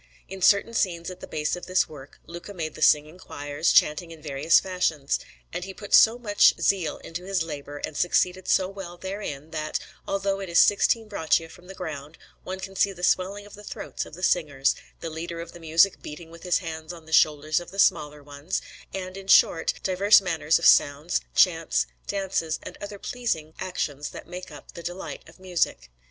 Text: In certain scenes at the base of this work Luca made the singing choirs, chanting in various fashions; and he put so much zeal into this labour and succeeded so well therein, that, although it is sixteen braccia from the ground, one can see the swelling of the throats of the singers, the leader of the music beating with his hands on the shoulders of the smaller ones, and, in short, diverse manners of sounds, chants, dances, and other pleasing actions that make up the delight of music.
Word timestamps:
In 0.27 0.41
certain 0.41 0.73
scenes 0.73 1.11
at 1.11 1.19
the 1.19 1.27
base 1.27 1.55
of 1.55 1.67
this 1.67 1.87
work 1.87 2.17
Luca 2.25 2.55
made 2.55 2.73
the 2.73 2.81
singing 2.81 3.19
choirs, 3.19 3.71
chanting 3.71 4.09
in 4.09 4.19
various 4.19 4.59
fashions; 4.59 5.19
and 5.53 5.63
he 5.63 5.75
put 5.75 5.93
so 5.93 6.17
much 6.17 6.55
zeal 6.59 6.97
into 7.03 7.21
this 7.23 7.43
labour 7.43 7.77
and 7.77 7.95
succeeded 7.95 8.47
so 8.47 8.67
well 8.67 8.97
therein, 8.97 9.51
that, 9.51 9.77
although 10.07 10.39
it 10.39 10.49
is 10.49 10.57
sixteen 10.57 11.07
braccia 11.07 11.49
from 11.49 11.67
the 11.67 11.75
ground, 11.75 12.17
one 12.43 12.59
can 12.59 12.75
see 12.75 12.91
the 12.91 13.03
swelling 13.03 13.45
of 13.45 13.53
the 13.53 13.63
throats 13.63 14.07
of 14.07 14.15
the 14.15 14.23
singers, 14.23 14.73
the 15.01 15.11
leader 15.11 15.39
of 15.39 15.51
the 15.51 15.59
music 15.59 16.01
beating 16.01 16.31
with 16.31 16.41
his 16.41 16.57
hands 16.57 16.91
on 16.91 17.05
the 17.05 17.13
shoulders 17.13 17.59
of 17.59 17.69
the 17.69 17.77
smaller 17.77 18.23
ones, 18.23 18.59
and, 18.95 19.15
in 19.15 19.27
short, 19.27 19.71
diverse 19.83 20.19
manners 20.19 20.57
of 20.57 20.65
sounds, 20.65 21.21
chants, 21.35 21.85
dances, 22.07 22.57
and 22.63 22.75
other 22.81 22.97
pleasing 22.97 23.53
actions 23.59 24.09
that 24.09 24.25
make 24.27 24.49
up 24.49 24.71
the 24.73 24.81
delight 24.81 25.21
of 25.29 25.39
music. 25.39 25.91